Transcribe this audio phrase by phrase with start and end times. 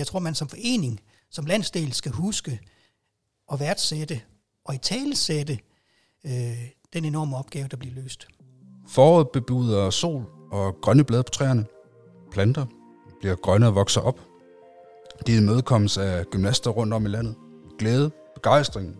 [0.00, 1.00] jeg tror, man som forening,
[1.30, 2.60] som landsdel skal huske
[3.52, 4.20] at værdsætte
[4.64, 5.58] og i talesætte
[6.26, 6.32] øh,
[6.92, 8.28] den enorme opgave, der bliver løst.
[8.88, 11.64] Foråret bebuder sol og grønne blade på træerne.
[12.32, 12.66] Planter
[13.20, 14.20] bliver grønne og vokser op.
[15.26, 17.34] De imødekommes af gymnaster rundt om i landet.
[17.78, 18.96] Glæde, begejstring,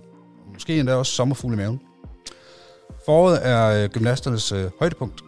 [0.53, 1.81] måske endda også sommerfugle i maven.
[3.05, 5.21] Foråret er øh, gymnasternes øh, højdepunkt,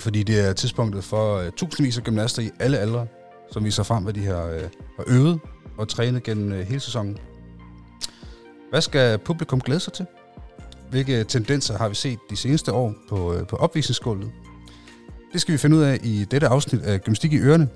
[0.00, 3.06] fordi det er tidspunktet for øh, tusindvis af gymnaster i alle aldre,
[3.50, 4.62] som viser frem, hvad de har, øh,
[4.96, 5.40] har øvet
[5.78, 7.18] og trænet gennem øh, hele sæsonen.
[8.70, 10.06] Hvad skal publikum glæde sig til?
[10.90, 14.32] Hvilke øh, tendenser har vi set de seneste år på, øh, på opvisningsgulvet?
[15.32, 17.68] Det skal vi finde ud af i dette afsnit af Gymnastik i Ørene.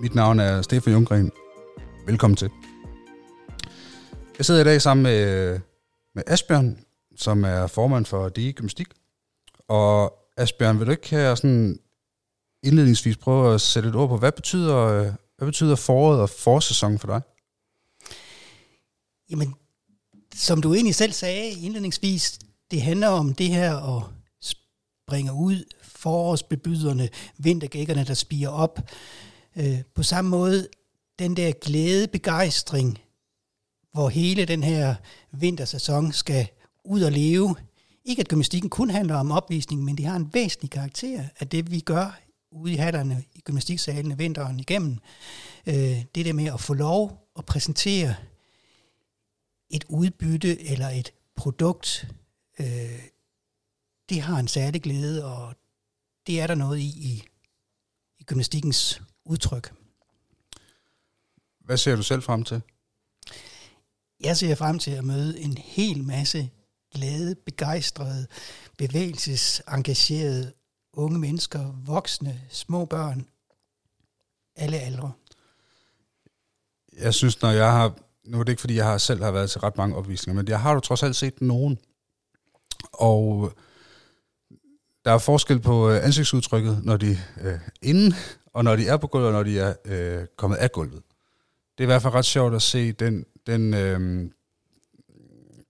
[0.00, 1.32] Mit navn er Stefan Junggren.
[2.06, 2.50] Velkommen til.
[4.38, 5.60] Jeg sidder i dag sammen med,
[6.14, 6.78] med Asbjørn,
[7.16, 8.86] som er formand for DI Gymnastik.
[9.68, 11.78] Og Asbjørn, vil du ikke her sådan
[12.66, 16.98] indledningsvis prøve at sætte et ord på, hvad betyder, øh, hvad betyder foråret og forsæsonen
[16.98, 17.20] for dig?
[19.30, 19.54] Jamen,
[20.34, 22.38] som du egentlig selv sagde indledningsvis,
[22.70, 24.02] det handler om det her at
[24.40, 28.90] springe ud, forårsbebyderne, vintergækkerne, der spiger op.
[29.56, 30.68] Øh, på samme måde,
[31.18, 32.98] den der glæde, begejstring,
[33.92, 34.94] hvor hele den her
[35.32, 36.48] vintersæson skal
[36.84, 37.56] ud og leve.
[38.04, 41.70] Ikke at gymnastikken kun handler om opvisning, men det har en væsentlig karakter af det,
[41.70, 44.98] vi gør ude i hatterne i gymnastiksalene vinteren igennem.
[45.66, 48.14] Øh, det der med at få lov at præsentere
[49.70, 52.08] et udbytte eller et produkt,
[52.60, 53.02] øh,
[54.08, 55.54] det har en særlig glæde, og
[56.26, 57.24] det er der noget i i,
[58.18, 59.74] i gymnastikkens udtryk.
[61.60, 62.62] Hvad ser du selv frem til?
[64.20, 66.50] Jeg ser frem til at møde en hel masse
[66.94, 68.26] glade, begejstrede,
[68.78, 70.52] bevægelsesengagerede
[70.96, 73.26] unge mennesker, voksne, små børn,
[74.56, 75.12] alle aldre.
[77.00, 77.94] Jeg synes, når jeg har
[78.26, 80.48] nu er det ikke, fordi jeg har selv har været til ret mange opvisninger, men
[80.48, 81.78] jeg har jo trods alt set nogen.
[82.92, 83.62] Og øh,
[85.04, 88.16] der er forskel på øh, ansigtsudtrykket, når de øh, er inde,
[88.52, 91.02] og når de er på gulvet, og når de er øh, kommet af gulvet.
[91.78, 94.30] Det er i hvert fald ret sjovt at se den, den, øh,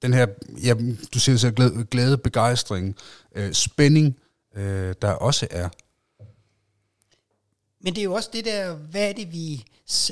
[0.03, 0.27] den her,
[0.65, 0.75] ja,
[1.15, 2.97] du siger så glæde, glæde begejstring,
[3.35, 4.17] øh, spænding,
[4.57, 5.69] øh, der også er.
[7.81, 9.65] Men det er jo også det der, hvad er det, vi,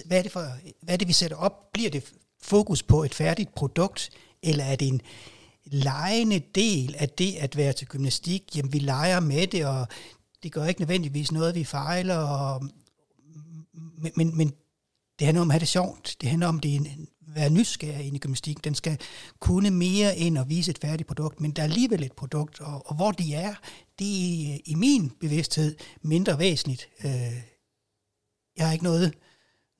[0.05, 0.47] hvad er det, for,
[0.83, 1.73] hvad er det, vi sætter op?
[1.73, 2.13] Bliver det
[2.43, 4.11] fokus på et færdigt produkt,
[4.43, 5.01] eller er det en
[5.65, 8.57] lejende del af det at være til gymnastik?
[8.57, 9.89] Jamen, vi leger med det, og
[10.43, 12.69] det gør ikke nødvendigvis noget, vi fejler, og,
[13.73, 14.53] men, men, men
[15.19, 16.17] det handler om at have det sjovt.
[16.21, 18.65] Det handler om det en, være nysgerrig ind i gymnastik.
[18.65, 18.99] Den skal
[19.39, 22.83] kunne mere end at vise et færdigt produkt, men der er alligevel et produkt, og,
[22.87, 23.55] og hvor de er,
[23.99, 26.89] det er i min bevidsthed mindre væsentligt.
[27.05, 27.43] Øh,
[28.57, 29.15] jeg har ikke noget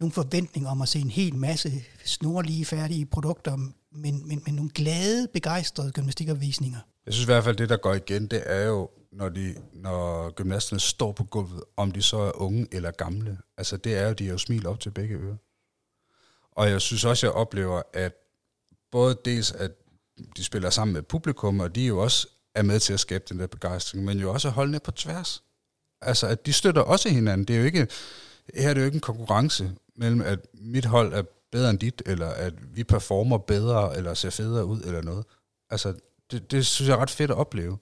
[0.01, 3.57] nogen forventning om at se en hel masse snorlige, færdige produkter,
[3.93, 6.79] men, men, men nogle glade, begejstrede gymnastikopvisninger.
[7.07, 10.31] Jeg synes i hvert fald, det der går igen, det er jo, når, de, når
[10.31, 13.39] gymnasterne står på gulvet, om de så er unge eller gamle.
[13.57, 15.37] Altså det er jo, de er jo smil op til begge ører.
[16.53, 18.13] Og jeg synes også, jeg oplever, at
[18.91, 19.71] både dels, at
[20.37, 23.39] de spiller sammen med publikum, og de jo også er med til at skabe den
[23.39, 25.43] der begejstring, men jo også at holde ned på tværs.
[26.01, 27.47] Altså, at de støtter også hinanden.
[27.47, 27.89] Det er jo ikke,
[28.55, 31.23] her er det jo ikke en konkurrence mellem, at mit hold er
[31.53, 35.25] bedre end dit, eller at vi performer bedre, eller ser federe ud, eller noget.
[35.71, 35.95] Altså,
[36.31, 37.79] det, det synes jeg er ret fedt at opleve.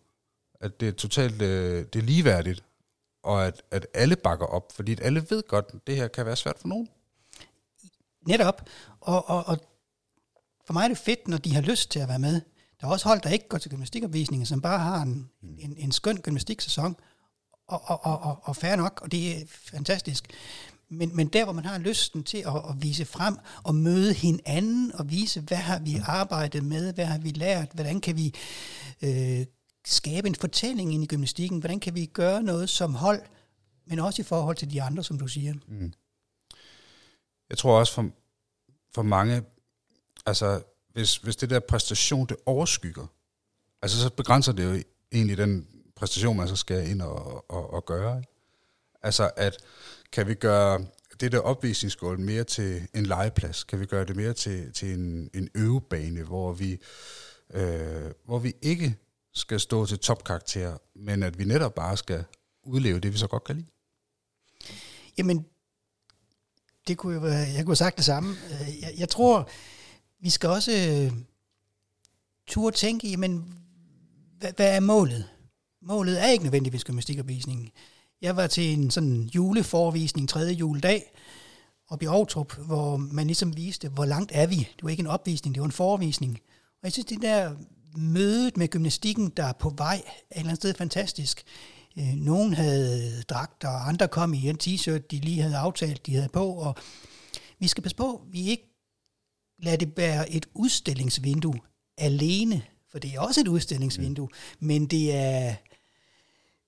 [0.61, 2.65] At det er totalt øh, det er ligeværdigt,
[3.23, 6.37] og at, at alle bakker op, fordi alle ved godt, at det her kan være
[6.37, 6.89] svært for nogen.
[8.27, 8.69] Netop.
[9.01, 9.59] Og, og, og
[10.67, 12.41] for mig er det fedt, når de har lyst til at være med.
[12.83, 15.93] Der er også hold, der ikke går til gymnastikopvisninger, som bare har en, en, en
[15.93, 16.97] skøn gymnastiksæson,
[17.67, 20.27] og, og, og, og, og fair nok, og det er fantastisk.
[20.89, 24.95] Men, men der, hvor man har lysten til at, at vise frem og møde hinanden
[24.95, 28.35] og vise, hvad har vi arbejdet med, hvad har vi lært, hvordan kan vi
[29.03, 29.47] øh,
[29.85, 33.23] skabe en fortælling ind i gymnastikken, hvordan kan vi gøre noget som hold,
[33.87, 35.55] men også i forhold til de andre, som du siger.
[35.69, 35.93] Mm.
[37.51, 38.11] Jeg tror også for,
[38.95, 39.43] for mange,
[40.27, 40.63] altså
[40.93, 43.07] hvis, hvis det der præstation, det overskygger,
[43.83, 45.67] altså så begrænser det jo egentlig den
[45.97, 48.19] præstation, man så skal ind og, og, og gøre.
[48.19, 48.29] Ikke?
[49.03, 49.57] Altså at
[50.13, 50.87] kan vi gøre
[51.21, 53.65] det der opvisningsgulv mere til en legeplads?
[53.65, 56.79] Kan vi gøre det mere til, til en, en øvebane, hvor vi,
[57.55, 58.97] øh, hvor vi ikke
[59.35, 62.25] skal stå til topkarakter, men at vi netop bare skal
[62.65, 63.67] udleve det, vi så godt kan lide?
[65.19, 65.47] Jamen,
[66.89, 68.37] det kunne jo, jeg kunne have sagt det samme.
[68.51, 69.51] Øh, jeg, jeg tror,
[70.23, 71.13] vi skal også øh,
[72.47, 73.55] turde tænke, men
[74.39, 75.29] hvad, hvad er målet?
[75.83, 77.71] Målet er ikke nødvendigvis gymnastikopvisningen.
[78.23, 81.13] Jeg var til en sådan juleforvisning tredje juledag,
[81.89, 84.57] og i Aarhus, hvor man ligesom viste, hvor langt er vi.
[84.57, 86.39] Det var ikke en opvisning, det var en forvisning.
[86.53, 87.55] Og jeg synes, det der
[87.97, 91.43] mødet med gymnastikken, der er på vej, er et eller andet sted fantastisk.
[91.99, 96.15] Øh, nogen havde dragter, og andre kom i en t-shirt, de lige havde aftalt, de
[96.15, 96.53] havde på.
[96.53, 96.77] Og
[97.59, 98.72] vi skal passe på, vi ikke
[99.63, 101.61] lader det være et udstillingsvindue
[101.99, 104.67] alene, for det er også et udstillingsvindue, mm.
[104.67, 105.55] men det er,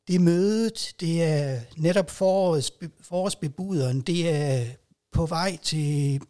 [0.09, 4.67] det er mødet, det er netop forårets, forårsbebuderen, det er
[5.13, 6.21] på vej til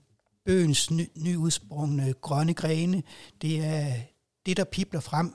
[0.45, 3.03] bøgens ny, nyudsprungne grønne grene,
[3.43, 4.01] det er
[4.47, 5.35] det, der pipler frem.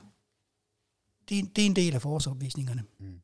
[1.29, 2.83] Det, det er en del af forårsopvisningerne.
[2.99, 3.19] Mm.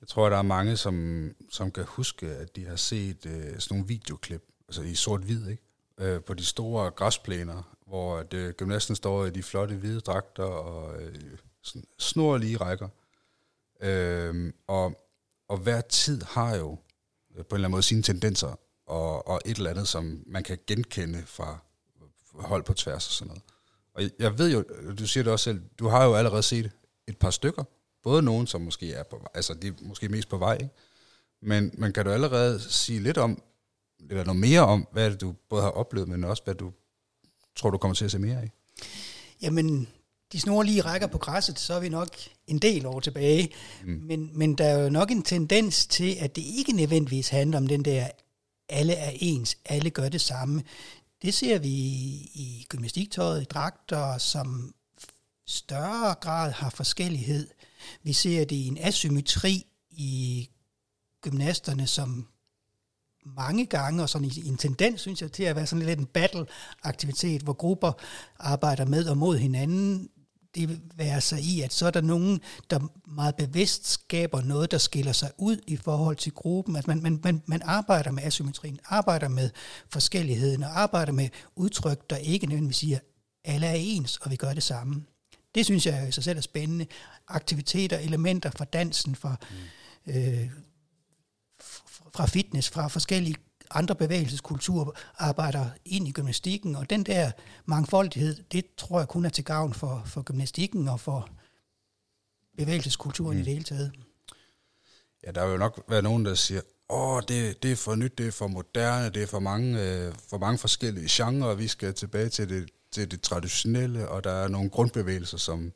[0.00, 3.60] Jeg tror, der er mange, som, som kan huske, at de har set øh, sådan
[3.70, 5.65] nogle videoklip, altså i sort-hvid, ikke?
[6.00, 10.44] Øh, på de store græsplæner, hvor det, øh, gymnasten står i de flotte hvide dragter
[10.44, 11.14] og øh,
[11.62, 12.88] sådan snorlige rækker.
[13.80, 15.08] Øh, og,
[15.48, 16.78] og hver tid har jo
[17.36, 20.42] øh, på en eller anden måde sine tendenser, og, og et eller andet, som man
[20.42, 21.58] kan genkende fra
[22.34, 23.42] hold på tværs og sådan noget.
[23.94, 24.64] Og jeg ved jo,
[24.98, 26.70] du siger det også selv, du har jo allerede set
[27.06, 27.64] et par stykker,
[28.02, 30.74] både nogen, som måske er på altså de er måske mest på vej, ikke?
[31.42, 33.42] Men, men kan du allerede sige lidt om,
[34.10, 36.72] eller noget mere om, hvad det, du både har oplevet, men også hvad du
[37.56, 38.50] tror, du kommer til at se mere af?
[39.42, 39.88] Jamen,
[40.32, 42.08] de snorlige rækker på græsset, så er vi nok
[42.46, 43.52] en del år tilbage.
[43.84, 43.90] Mm.
[43.92, 47.66] Men, men der er jo nok en tendens til, at det ikke nødvendigvis handler om
[47.66, 48.08] den der,
[48.68, 50.62] alle er ens, alle gør det samme.
[51.22, 54.74] Det ser vi i gymnastiktøjet, i dragter, som
[55.46, 57.48] større grad har forskellighed.
[58.02, 60.48] Vi ser det i en asymmetri i
[61.20, 62.26] gymnasterne, som
[63.36, 67.42] mange gange, og sådan en tendens, synes jeg, til at være sådan lidt en battle-aktivitet,
[67.42, 67.92] hvor grupper
[68.38, 70.08] arbejder med og mod hinanden.
[70.54, 72.40] Det være sig i, at så er der nogen,
[72.70, 76.76] der meget bevidst skaber noget, der skiller sig ud i forhold til gruppen.
[76.76, 79.50] At man, man, man, man arbejder med asymmetrien, arbejder med
[79.90, 82.98] forskelligheden, og arbejder med udtryk, der ikke nødvendigvis siger,
[83.44, 85.04] alle er ens, og vi gør det samme.
[85.54, 86.86] Det synes jeg i sig selv er spændende.
[87.28, 89.36] Aktiviteter, elementer fra dansen, fra,
[90.06, 90.12] mm.
[90.12, 90.50] øh,
[92.14, 93.36] fra fitness, fra forskellige
[93.70, 97.30] andre bevægelseskulturer arbejder ind i gymnastikken, og den der
[97.64, 101.28] mangfoldighed, det tror jeg kun er til gavn for, for gymnastikken og for
[102.58, 103.42] bevægelseskulturen mm.
[103.42, 103.92] i det hele taget.
[105.26, 108.18] Ja, der vil jo nok være nogen, der siger, åh, det, det er for nyt,
[108.18, 111.94] det er for moderne, det er for mange, øh, for mange forskellige genrer, vi skal
[111.94, 115.72] tilbage til det til det traditionelle, og der er nogle grundbevægelser, som,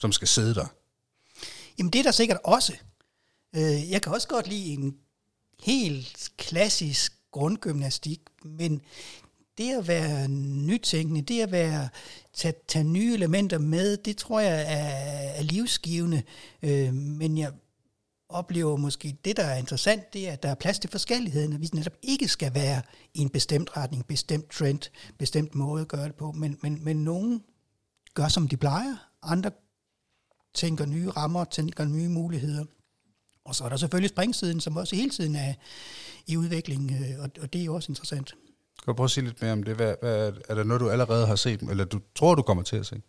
[0.00, 0.66] som skal sidde der.
[1.78, 2.76] Jamen det er der sikkert også.
[3.56, 4.96] Øh, jeg kan også godt lide en
[5.62, 8.80] helt klassisk grundgymnastik, men
[9.58, 11.88] det at være nytænkende, det at være
[12.32, 16.22] tage, tage nye elementer med, det tror jeg er, er livsgivende.
[16.62, 17.52] Øh, men jeg
[18.28, 21.60] oplever måske, det der er interessant, det er, at der er plads til forskelligheden, at
[21.60, 22.82] vi netop ikke skal være
[23.14, 26.96] i en bestemt retning, bestemt trend, bestemt måde at gøre det på, men, men, men
[26.96, 27.42] nogen
[28.14, 29.50] gør, som de plejer, andre
[30.54, 32.64] tænker nye rammer, tænker nye muligheder.
[33.46, 35.54] Og så er der selvfølgelig springsiden, som også hele tiden er
[36.26, 38.34] i udvikling, øh, og, og det er jo også interessant.
[38.84, 39.76] Kan du prøve at sige lidt mere om det?
[39.76, 42.76] Hvad, hvad, er der noget, du allerede har set, eller du tror, du kommer til
[42.76, 43.02] at se?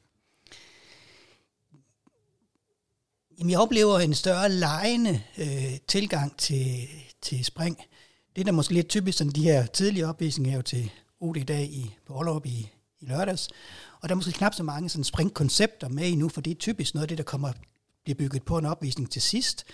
[3.39, 6.87] Jamen, jeg oplever en større lejende øh, tilgang til,
[7.21, 7.77] til spring.
[8.35, 11.37] Det er da måske lidt typisk, sådan de her tidlige opvisninger er jo til OD
[11.37, 13.49] i dag i, på Aalrup i, i lørdags.
[14.01, 16.93] Og der er måske knap så mange sådan springkoncepter med endnu, for det er typisk
[16.93, 17.51] noget af det, der kommer
[18.03, 19.65] bliver bygget på en opvisning til sidst.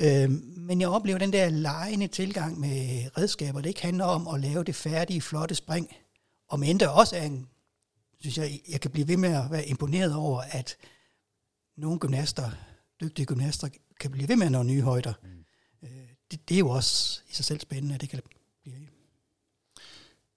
[0.00, 4.40] Øh, men jeg oplever den der lejende tilgang med redskaber, det ikke handler om at
[4.40, 5.96] lave det færdige, flotte spring.
[6.48, 7.48] Og end der også er en,
[8.20, 10.76] synes jeg, jeg kan blive ved med at være imponeret over, at
[11.76, 12.50] nogle gymnaster
[13.02, 13.68] dygtige gymnaster
[14.00, 15.12] kan blive ved med at nå nye højder.
[15.22, 15.44] Mm.
[15.82, 18.88] Øh, det, det er jo også i sig selv spændende, at det kan blive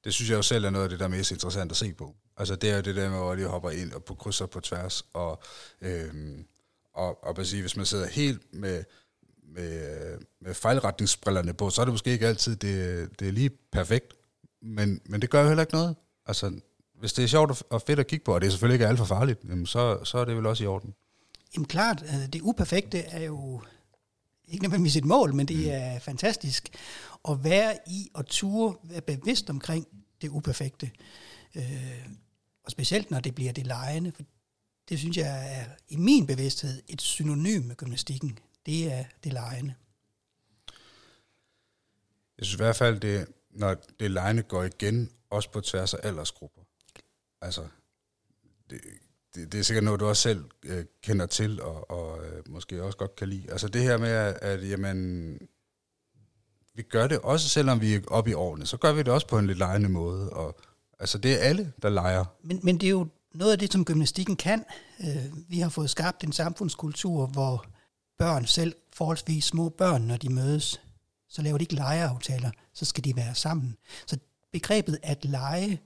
[0.03, 1.93] Det synes jeg jo selv er noget af det, der er mest interessant at se
[1.93, 2.15] på.
[2.37, 4.59] Altså det er jo det der med, hvor de hopper ind og på krydser på
[4.59, 5.05] tværs.
[5.13, 5.43] Og,
[5.81, 6.47] øhm,
[6.93, 8.83] og, og at sige, hvis man sidder helt med,
[9.47, 14.13] med, med fejlretningsbrillerne på, så er det måske ikke altid det, det er lige perfekt.
[14.61, 15.95] Men, men det gør jo heller ikke noget.
[16.25, 16.59] Altså,
[16.99, 18.97] hvis det er sjovt og fedt at kigge på, og det er selvfølgelig ikke alt
[18.97, 20.93] for farligt, jamen så, så er det vel også i orden.
[21.55, 23.61] Jamen klart, øh, det uperfekte er jo
[24.47, 25.71] ikke nødvendigvis et mål, men det mm.
[25.71, 26.69] er fantastisk
[27.29, 29.87] at være i og ture, være bevidst omkring
[30.21, 30.91] det uperfekte.
[31.55, 32.07] Øh,
[32.63, 34.23] og specielt når det bliver det lejende, for
[34.89, 38.39] det synes jeg er i min bevidsthed et synonym med gymnastikken.
[38.65, 39.73] Det er det lejende.
[42.37, 45.99] Jeg synes i hvert fald, det, når det lejende går igen, også på tværs af
[46.03, 46.61] aldersgrupper.
[47.41, 47.67] Altså,
[48.69, 48.81] det,
[49.35, 52.83] det, det er sikkert noget, du også selv øh, kender til, og, og øh, måske
[52.83, 53.51] også godt kan lide.
[53.51, 55.39] Altså det her med, at, at jamen,
[56.73, 59.27] vi gør det også, selvom vi er oppe i årene, så gør vi det også
[59.27, 60.29] på en lidt lejende måde.
[60.29, 60.59] Og,
[60.99, 62.25] altså, det er alle, der leger.
[62.43, 64.65] Men, men det er jo noget af det, som gymnastikken kan.
[64.99, 67.65] Øh, vi har fået skabt en samfundskultur, hvor
[68.17, 70.81] børn, selv forholdsvis små børn, når de mødes,
[71.29, 73.77] så laver de ikke legeaftaler, så skal de være sammen.
[74.07, 74.17] Så
[74.51, 75.81] begrebet at lege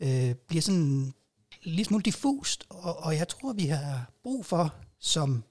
[0.00, 1.12] øh, bliver sådan
[1.62, 5.44] lidt smule diffust, og, og jeg tror, vi har brug for som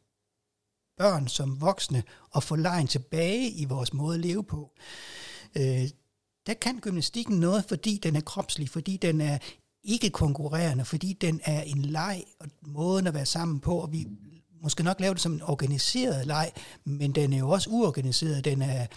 [0.97, 2.03] børn, som voksne,
[2.35, 4.71] at få lejen tilbage i vores måde at leve på.
[5.57, 5.89] Øh,
[6.45, 9.37] der kan gymnastikken noget, fordi den er kropslig, fordi den er
[9.83, 14.07] ikke konkurrerende, fordi den er en leg og måden at være sammen på, og vi
[14.61, 16.51] måske nok lave det som en organiseret leg,
[16.83, 18.87] men den er jo også uorganiseret, den er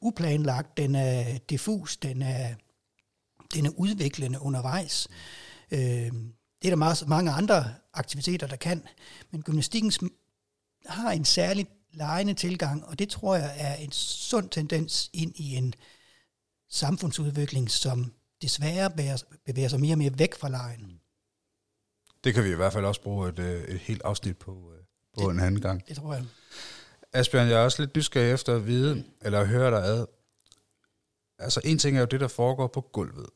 [0.00, 2.54] uplanlagt, den er diffus, den er,
[3.54, 5.08] den er udviklende undervejs.
[5.70, 5.80] Øh,
[6.62, 8.82] det er der meget, mange andre aktiviteter, der kan,
[9.30, 9.92] men gymnastikken
[10.86, 15.54] har en særlig lejende tilgang, og det tror jeg er en sund tendens ind i
[15.54, 15.74] en
[16.70, 18.90] samfundsudvikling, som desværre
[19.46, 21.00] bevæger sig mere og mere væk fra lejen.
[22.24, 24.83] Det kan vi i hvert fald også bruge et, øh, et helt afsnit på, øh,
[25.14, 25.88] på det, en anden gang.
[25.88, 26.24] Det tror jeg.
[27.12, 30.06] Asbjørn, jeg er også lidt nysgerrig efter at vide, eller at høre dig ad.
[31.38, 33.26] Altså en ting er jo det, der foregår på gulvet.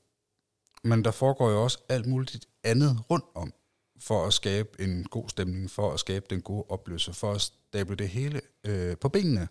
[0.84, 3.52] Men der foregår jo også alt muligt andet rundt om,
[4.00, 7.96] for at skabe en god stemning, for at skabe den gode opløsning, for at stable
[7.96, 9.48] det hele øh, på benene.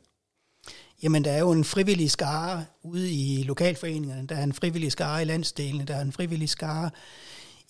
[1.03, 5.21] Jamen, der er jo en frivillig skare ude i lokalforeningerne, der er en frivillig skare
[5.21, 6.89] i landsdelene, der er en frivillig skare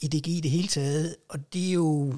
[0.01, 2.15] i DG i det hele taget, og det er jo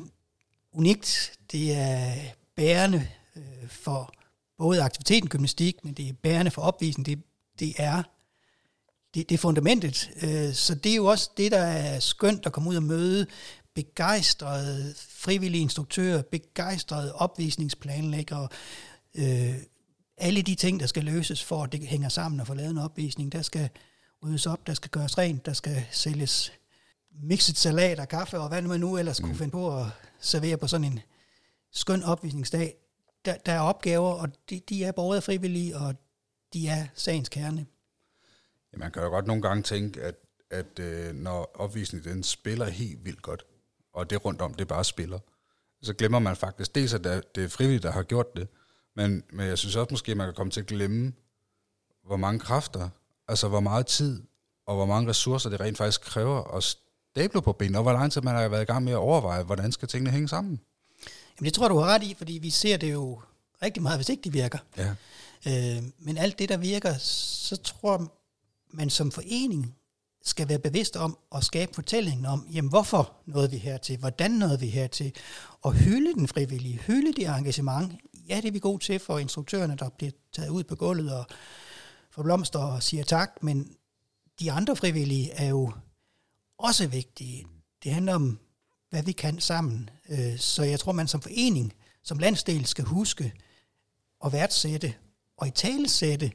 [0.73, 1.31] unikt.
[1.51, 2.13] Det er
[2.55, 4.13] bærende øh, for
[4.57, 7.05] både aktiviteten gymnastik, men det er bærende for opvisning.
[7.05, 7.23] Det,
[7.59, 8.03] det er
[9.13, 10.11] det, det er fundamentet.
[10.21, 13.27] Øh, så det er jo også det, der er skønt at komme ud og møde
[13.75, 18.47] begejstrede frivillige instruktører, begejstrede opvisningsplanlæggere,
[19.15, 19.55] øh,
[20.17, 22.77] alle de ting, der skal løses for, at det hænger sammen og få lavet en
[22.77, 23.31] opvisning.
[23.31, 23.69] Der skal
[24.23, 26.53] ryddes op, der skal gøres rent, der skal sælges
[27.21, 29.27] mixet salat og kaffe, og hvad man nu ellers mm.
[29.27, 29.85] kunne finde på at
[30.19, 30.99] servere på sådan en
[31.71, 32.75] skøn opvisningsdag.
[33.25, 35.95] Der, der er opgaver, og de, de er både frivillige, og
[36.53, 37.65] de er sagens kerne.
[38.73, 40.15] Ja, man kan jo godt nogle gange tænke, at,
[40.51, 43.45] at øh, når opvisningen den spiller helt vildt godt,
[43.93, 45.19] og det rundt om, det bare spiller,
[45.81, 47.03] så glemmer man faktisk dels, at
[47.35, 48.47] det er frivilligt, der har gjort det,
[48.95, 51.13] men, men jeg synes også måske, at man kan komme til at glemme,
[52.05, 52.89] hvor mange kræfter,
[53.27, 54.23] altså hvor meget tid,
[54.65, 56.63] og hvor mange ressourcer det rent faktisk kræver at
[57.10, 59.44] stable på benene, og hvor lang tid man har været i gang med at overveje,
[59.44, 60.60] hvordan skal tingene hænge sammen.
[61.39, 63.22] Jamen det tror du har ret i, fordi vi ser det jo
[63.63, 64.60] rigtig meget, hvis ikke de virker.
[64.78, 64.89] Ja.
[65.48, 68.12] Øh, men alt det, der virker, så tror
[68.72, 69.75] man som forening
[70.24, 74.60] skal være bevidst om at skabe fortællingen om, jamen hvorfor nåede vi hertil, hvordan nåede
[74.60, 75.13] vi hertil,
[75.62, 77.94] og hylde den frivillige, hylde det engagement.
[78.30, 81.25] Ja, det er vi gode til for instruktørerne, der bliver taget ud på gulvet og
[82.12, 83.75] får blomster og siger tak, men
[84.39, 85.72] de andre frivillige er jo
[86.60, 87.48] også vigtige.
[87.84, 88.39] Det handler om,
[88.89, 89.89] hvad vi kan sammen.
[90.10, 91.74] Øh, så jeg tror, man som forening,
[92.04, 93.34] som landsdel, skal huske
[94.25, 94.94] at værdsætte
[95.38, 96.32] og i talesætte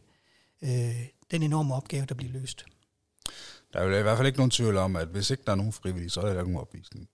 [0.63, 2.65] øh, den enorme opgave, der bliver løst.
[3.73, 5.57] Der er jo i hvert fald ikke nogen tvivl om, at hvis ikke der er
[5.57, 7.09] nogen frivillige, så er der ikke nogen opvisning.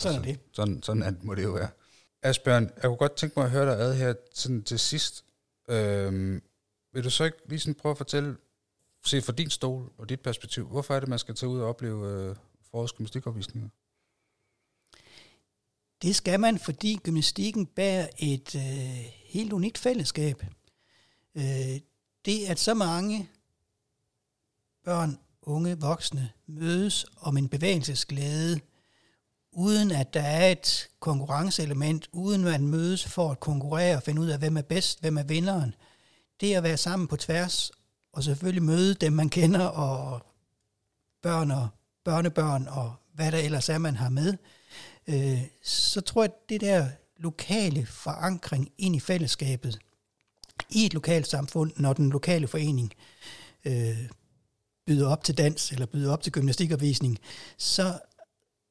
[0.00, 0.54] Sådan er altså, det.
[0.56, 1.68] Sådan, sådan er, må det jo være.
[2.22, 5.24] Asbjørn, jeg kunne godt tænke mig at høre dig ad her sådan til sidst.
[5.68, 6.42] Øhm,
[6.92, 8.36] vil du så ikke lige sådan prøve at fortælle,
[9.04, 11.68] se fra din stol og dit perspektiv, hvorfor er det, man skal tage ud og
[11.68, 12.36] opleve øh,
[12.72, 13.68] forårs gymnastikopvisninger?
[16.02, 20.44] Det skal man, fordi gymnastikken bærer et øh, helt unikt fællesskab.
[21.34, 21.80] Øh,
[22.24, 23.28] det, at så mange
[24.84, 28.60] børn unge voksne mødes om en bevægelsesglæde,
[29.52, 34.20] uden at der er et konkurrenceelement, uden at man mødes for at konkurrere og finde
[34.20, 35.74] ud af, hvem er bedst, hvem er vinderen.
[36.40, 37.72] Det at være sammen på tværs,
[38.12, 40.26] og selvfølgelig møde dem, man kender, og
[41.22, 41.68] børn og
[42.04, 44.36] børnebørn, og hvad der ellers er, man har med,
[45.06, 49.78] øh, så tror jeg, at det der lokale forankring ind i fællesskabet,
[50.70, 52.92] i et lokalt samfund, når den lokale forening
[53.64, 54.08] øh,
[54.86, 57.18] byder op til dans, eller byder op til gymnastikopvisning,
[57.58, 57.98] så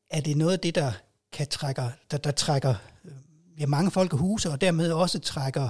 [0.09, 0.91] er det noget af det, der
[1.31, 3.11] kan trække, der, der trækker øh,
[3.59, 5.69] ja, mange folk huse, og dermed også trækker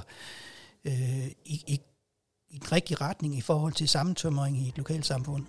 [0.84, 1.80] øh, i, i,
[2.50, 5.46] i den rigtige retning i forhold til sammentømring i et lokalt samfund.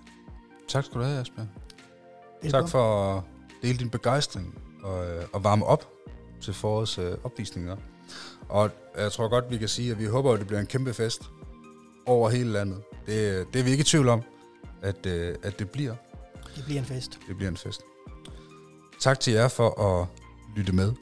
[0.68, 1.50] Tak skal du have, Asbjørn.
[2.52, 3.24] Tak for at
[3.62, 5.90] dele din begejstring og, øh, og varme op
[6.42, 7.78] til forårets øh, opvisninger.
[8.50, 10.94] Og jeg tror godt, vi kan sige, at vi håber, at det bliver en kæmpe
[10.94, 11.22] fest
[12.06, 12.82] over hele landet.
[13.06, 14.22] Det, det er vi ikke i tvivl om
[14.82, 15.96] at, øh, at det bliver.
[16.56, 17.20] Det bliver en fest.
[17.28, 17.82] Det bliver en fest.
[19.00, 20.08] Tak til jer for at
[20.56, 20.94] lytte med.